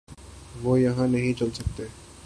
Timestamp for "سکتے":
1.51-1.83